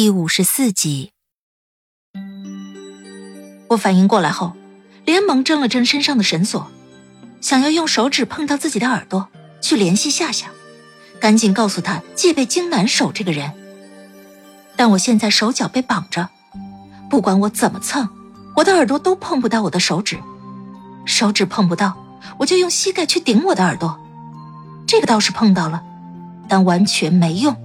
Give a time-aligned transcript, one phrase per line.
[0.00, 1.10] 第五十四集，
[3.70, 4.52] 我反应过来后，
[5.04, 6.70] 连忙挣了挣身上的绳索，
[7.40, 9.28] 想要用手指碰到自己的耳朵
[9.60, 10.50] 去联系夏夏，
[11.18, 13.52] 赶紧告诉他戒备荆南守这个人。
[14.76, 16.28] 但我现在手脚被绑着，
[17.10, 18.08] 不管我怎么蹭，
[18.54, 20.16] 我的耳朵都碰不到我的手指，
[21.06, 21.96] 手指碰不到，
[22.38, 23.98] 我就用膝盖去顶我的耳朵，
[24.86, 25.82] 这个倒是碰到了，
[26.48, 27.56] 但完全没用。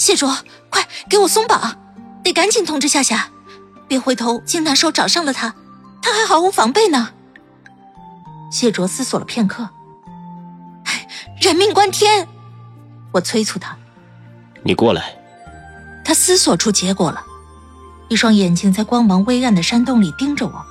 [0.00, 0.34] 谢卓，
[0.70, 1.76] 快给我松绑！
[2.24, 3.28] 得赶紧通知夏夏，
[3.86, 5.54] 别回头金大寿找上了他，
[6.00, 7.10] 他还毫无防备呢。
[8.50, 9.68] 谢卓思索了片刻，
[11.42, 12.26] 人命关天，
[13.12, 13.76] 我催促他
[14.64, 15.14] ：“你过来。”
[16.02, 17.22] 他思索出结果了，
[18.08, 20.64] 一双眼睛在光芒微暗的山洞里盯着我。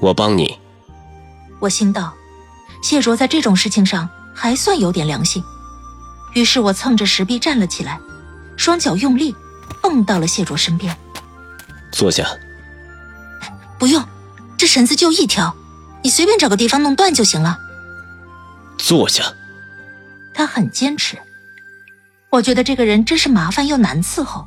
[0.00, 0.56] 我帮你。
[1.58, 2.14] 我心道，
[2.84, 5.42] 谢卓在这种事情上还算有点良心，
[6.34, 7.98] 于是我蹭着石壁站了起来。
[8.62, 9.34] 双脚用力，
[9.80, 10.96] 蹦到了谢卓身边。
[11.90, 12.24] 坐下。
[13.76, 14.06] 不用，
[14.56, 15.56] 这绳子就一条，
[16.04, 17.58] 你随便找个地方弄断就行了。
[18.78, 19.24] 坐下。
[20.32, 21.18] 他很坚持。
[22.30, 24.46] 我觉得这个人真是麻烦又难伺候，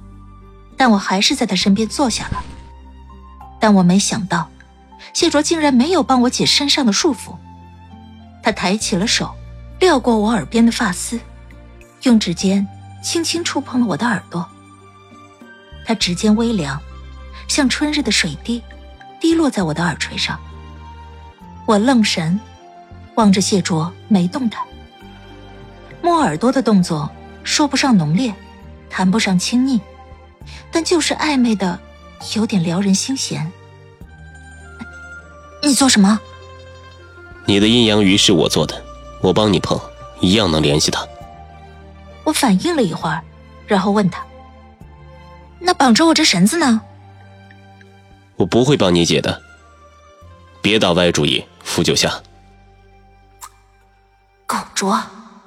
[0.78, 2.42] 但我还是在他身边坐下了。
[3.60, 4.50] 但我没想到，
[5.14, 7.36] 谢卓竟然没有帮我解身上的束缚。
[8.42, 9.36] 他抬起了手，
[9.82, 11.20] 撩过我耳边的发丝，
[12.04, 12.66] 用指尖。
[13.06, 14.44] 轻轻触碰了我的耳朵，
[15.86, 16.82] 他指尖微凉，
[17.48, 18.64] 像春日的水滴，
[19.22, 20.40] 滴落在我的耳垂上。
[21.68, 22.40] 我愣神，
[23.14, 24.60] 望着谢卓，没动弹。
[26.02, 27.08] 摸耳朵的动作
[27.44, 28.34] 说不上浓烈，
[28.90, 29.80] 谈不上亲昵，
[30.72, 31.80] 但就是暧昧的，
[32.36, 33.52] 有点撩人心弦。
[35.62, 36.20] 你做什么？
[37.46, 38.84] 你的阴阳鱼是我做的，
[39.22, 39.80] 我帮你碰，
[40.22, 41.08] 一样能联系他。
[42.26, 43.24] 我反应了一会儿，
[43.68, 44.26] 然后问他
[45.62, 46.82] ：“那绑着我这绳子呢？”
[48.36, 49.42] 我不会帮你解的。
[50.62, 52.22] 别打歪主意，傅九下。
[54.46, 55.02] 狗卓，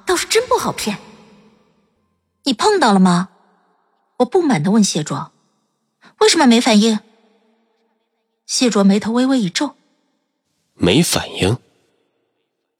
[0.05, 0.97] 倒是真不好骗。
[2.43, 3.29] 你碰到了吗？
[4.17, 5.31] 我不满的问谢卓
[6.19, 6.99] ：“为什么没反应？”
[8.47, 9.75] 谢卓眉头微微一皱
[10.75, 11.57] ：“没反应。”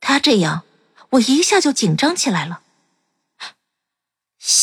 [0.02, 0.64] 他这样，
[1.12, 2.62] 我一下就紧张起来了。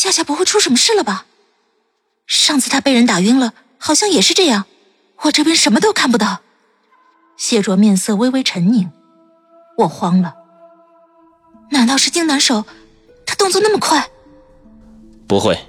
[0.07, 1.25] 夏夏不会出什么事了吧？
[2.27, 4.65] 上次他被人打晕了，好像也是这样。
[5.23, 6.39] 我这边什么都看不到。
[7.35, 8.89] 谢卓面色微微沉凝，
[9.79, 10.33] 我慌了。
[11.71, 12.63] 难道是金南手？
[13.25, 14.09] 他动作那么快？
[15.27, 15.59] 不会。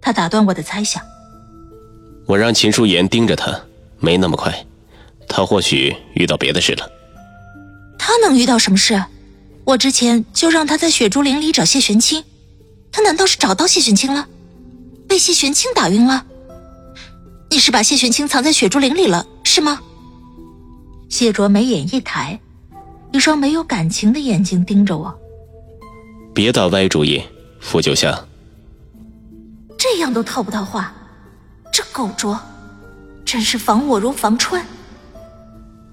[0.00, 1.02] 他打断我的猜想。
[2.28, 3.60] 我让秦书言盯着他，
[3.98, 4.64] 没那么快。
[5.28, 6.88] 他或许遇到别的事了。
[7.98, 9.02] 他能遇到什么事？
[9.64, 12.22] 我之前就让他在雪竹林里找谢玄清。
[12.96, 14.26] 他难道是找到谢玄清了，
[15.06, 16.24] 被谢玄清打晕了？
[17.50, 19.78] 你是把谢玄清藏在雪竹林里了，是吗？
[21.10, 22.40] 谢卓眉眼一抬，
[23.12, 25.14] 一双没有感情的眼睛盯着我。
[26.32, 27.22] 别打歪主意，
[27.60, 28.26] 傅九香。
[29.76, 30.90] 这样都套不到话，
[31.70, 32.40] 这狗卓，
[33.26, 34.64] 真是防我如防川。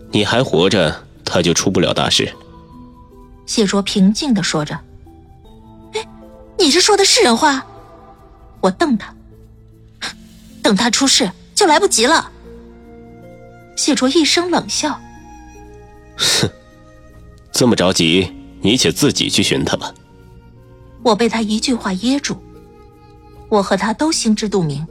[0.10, 2.34] 你还活着，他就出不了大事。
[3.46, 4.80] 谢卓平静的说着。
[6.64, 7.66] 你这说的是人话？
[8.62, 9.14] 我瞪他，
[10.62, 12.32] 等他出事就来不及了。
[13.76, 14.98] 谢卓一声冷笑
[16.16, 16.50] ：“哼，
[17.52, 19.94] 这么着急，你且自己去寻他吧。”
[21.04, 22.42] 我被他一句话噎住。
[23.50, 24.88] 我和他都心知肚明，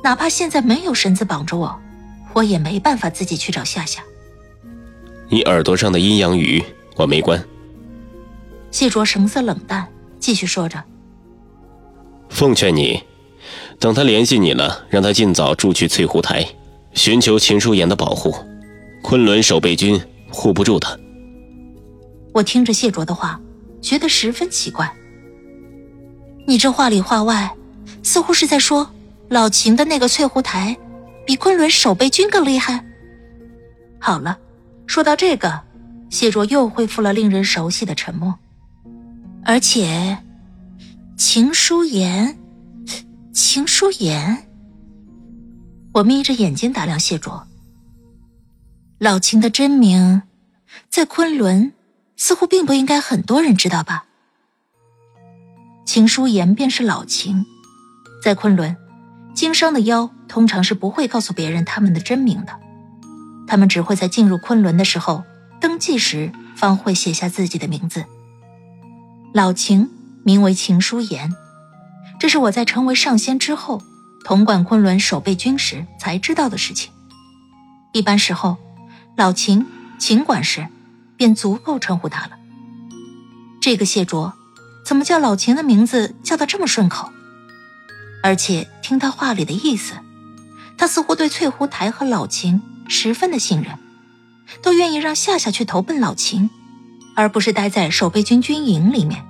[0.00, 1.76] 哪怕现在没有绳子绑着我，
[2.34, 4.00] 我也没办法自己去找夏夏。
[5.28, 6.64] 你耳朵上的阴阳鱼
[6.94, 7.44] 我没关。
[8.70, 9.88] 谢卓神色冷淡。
[10.24, 10.82] 继续说着，
[12.30, 12.98] 奉劝你，
[13.78, 16.42] 等他联系你了，让他尽早住去翠湖台，
[16.94, 18.34] 寻求秦书言的保护。
[19.02, 20.00] 昆仑守备军
[20.30, 20.98] 护不住他。
[22.32, 23.38] 我听着谢卓的话，
[23.82, 24.90] 觉得十分奇怪。
[26.46, 27.54] 你这话里话外，
[28.02, 28.90] 似乎是在说
[29.28, 30.74] 老秦的那个翠湖台，
[31.26, 32.82] 比昆仑守备军更厉害。
[34.00, 34.38] 好了，
[34.86, 35.60] 说到这个，
[36.08, 38.34] 谢卓又恢复了令人熟悉的沉默。
[39.46, 40.16] 而且，
[41.18, 42.38] 秦书言，
[43.32, 44.48] 秦书言。
[45.92, 47.46] 我眯着眼睛打量谢卓。
[48.98, 50.22] 老秦的真名，
[50.88, 51.74] 在昆仑
[52.16, 54.06] 似乎并不应该很多人知道吧？
[55.84, 57.44] 秦书言便是老秦，
[58.22, 58.74] 在昆仑，
[59.34, 62.58] 经商的妖通常是不会告诉别人他们的真名的，
[63.46, 65.22] 他们只会在进入昆仑的时候
[65.60, 68.06] 登记时方会写下自己的名字。
[69.34, 69.90] 老秦
[70.22, 71.34] 名为秦书言，
[72.20, 73.82] 这是我在成为上仙之后。
[74.22, 76.92] 统管昆仑守备军时才知道的事情。
[77.92, 78.56] 一般时候，
[79.16, 79.66] 老秦、
[79.98, 80.68] 秦管事
[81.16, 82.38] 便足够称呼他了。
[83.60, 84.32] 这个谢卓，
[84.86, 87.10] 怎么叫老秦的名字叫得这么顺口？
[88.22, 89.94] 而且听他话里的意思，
[90.78, 93.76] 他似乎对翠湖台和老秦十分的信任，
[94.62, 96.48] 都愿意让夏夏去投奔老秦，
[97.14, 99.24] 而不是待在守备军军营里面。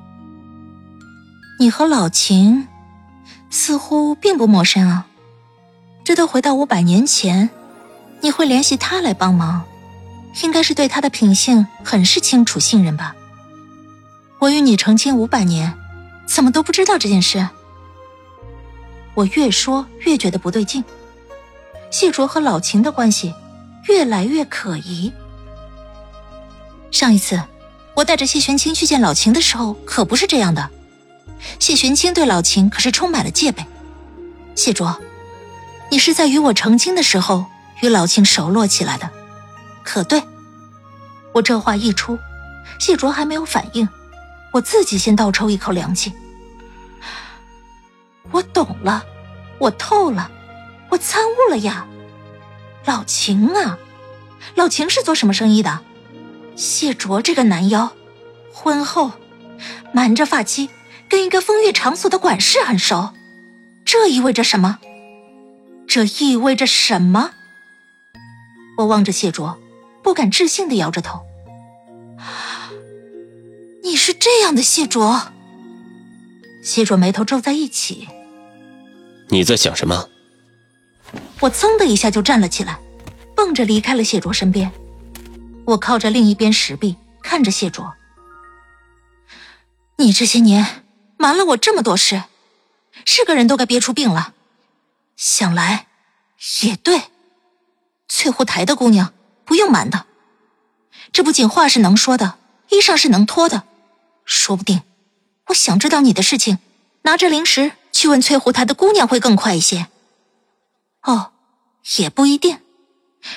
[1.59, 2.69] 你和老秦。
[3.51, 5.07] 似乎并不陌生啊，
[6.03, 7.51] 这都回到五百年前，
[8.21, 9.63] 你会联系他来帮忙，
[10.43, 13.15] 应该是对他的品性很是清楚信任吧？
[14.41, 15.73] 我与你成亲五百年，
[16.27, 17.49] 怎么都不知道这件事？
[19.15, 20.83] 我越说越觉得不对劲，
[21.93, 23.33] 谢卓和老秦的关系
[23.87, 25.13] 越来越可疑。
[26.91, 27.41] 上一次
[27.95, 30.71] 我带着谢玄清去见老秦的时候，可不是这样的。
[31.59, 33.65] 谢玄清对老秦可是充满了戒备。
[34.55, 35.01] 谢卓，
[35.91, 37.47] 你是在与我成亲的时候
[37.83, 39.11] 与老秦熟络起来的，
[39.83, 40.23] 可对？
[41.33, 42.19] 我这话一出，
[42.79, 43.89] 谢卓还没有反应，
[44.53, 46.13] 我自己先倒抽一口凉气。
[48.31, 49.05] 我懂了，
[49.59, 50.31] 我透了，
[50.89, 51.87] 我参悟了呀！
[52.85, 53.79] 老秦啊，
[54.55, 55.81] 老秦是做什么生意的？
[56.57, 57.93] 谢卓这个男妖，
[58.53, 59.13] 婚后
[59.93, 60.71] 瞒着发妻。
[61.07, 63.13] 跟一个风月场所的管事很熟，
[63.85, 64.79] 这意味着什么？
[65.87, 67.33] 这意味着什么？
[68.79, 69.57] 我望着谢卓，
[70.03, 71.21] 不敢置信的摇着头。
[73.85, 75.33] 你是这样的谢卓？
[76.65, 78.09] 谢卓眉头皱在一起。
[79.29, 80.09] 你在想什么？
[81.41, 82.81] 我噌的一下就站了起来，
[83.37, 84.73] 蹦着离开了谢卓身边。
[85.67, 87.95] 我靠着另一边石壁，看着谢卓。
[89.97, 90.81] 你这些年。
[91.17, 92.25] 瞒了我这么多事，
[93.07, 94.35] 是个人都该憋出病了。
[95.17, 95.87] 想来
[96.61, 97.05] 也对，
[98.09, 99.15] 翠湖台的姑娘
[99.47, 100.05] 不用瞒的，
[101.13, 102.37] 这不仅话是能说的，
[102.69, 103.63] 衣裳是能脱的。
[104.27, 104.83] 说不定，
[105.47, 106.59] 我想知道你的事情，
[107.03, 109.87] 拿着灵石去问翠湖台的姑娘会更快一些。
[111.05, 111.33] 哦，
[111.97, 112.61] 也不一定，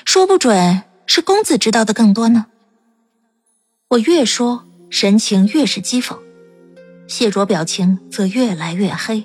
[0.04, 2.46] 说不准是公子知道的更多呢。
[3.88, 6.18] 我越说，神情越是讥讽。
[7.08, 9.24] 谢卓表情则越来越黑。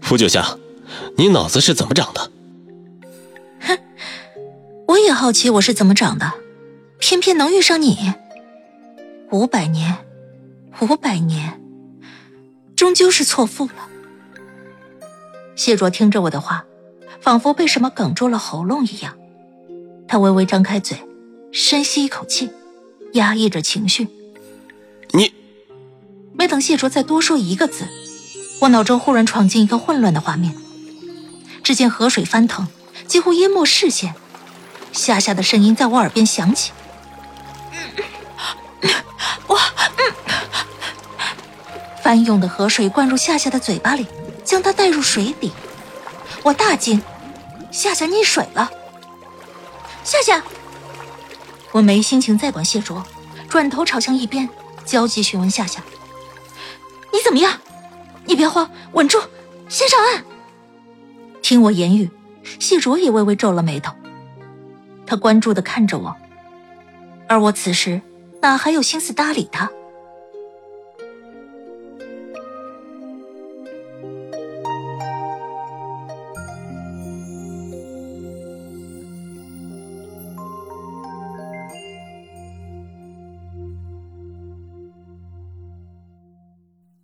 [0.00, 0.58] 傅九香，
[1.16, 2.30] 你脑子是怎么长的？
[3.60, 3.78] 哼，
[4.88, 6.32] 我也好奇我是怎么长的，
[6.98, 8.12] 偏偏能遇上你。
[9.30, 9.96] 五百年，
[10.80, 11.60] 五百年，
[12.74, 13.88] 终究是错付了。
[15.54, 16.64] 谢卓听着我的话，
[17.20, 19.16] 仿佛被什么哽住了喉咙一样，
[20.14, 20.96] 他微微张开嘴，
[21.50, 22.48] 深吸一口气，
[23.14, 24.06] 压抑着情绪。
[25.10, 25.34] 你。
[26.34, 27.88] 没等谢卓再多说一个字，
[28.60, 30.54] 我脑中忽然闯进一个混乱的画面。
[31.64, 32.68] 只见河水翻腾，
[33.08, 34.14] 几乎淹没视线。
[34.92, 36.70] 夏夏的声音在我耳边响起
[39.48, 39.58] ：“我……”
[42.04, 44.06] 翻涌的河水灌入夏夏的嘴巴里，
[44.44, 45.50] 将她带入水底。
[46.44, 47.02] 我大惊
[47.72, 48.70] ：“夏夏溺水了！”
[50.04, 50.42] 夏夏，
[51.72, 53.02] 我没心情再管谢卓，
[53.48, 54.46] 转头朝向一边，
[54.84, 55.82] 焦急询问夏夏。
[57.10, 57.58] 你怎么样？
[58.26, 59.18] 你别慌，稳住，
[59.66, 60.22] 先上岸。
[61.40, 62.10] 听我言语，
[62.60, 63.94] 谢卓也微微皱了眉头，
[65.06, 66.14] 他关注的看着我，
[67.26, 68.00] 而我此时
[68.42, 69.70] 哪还有心思搭理他？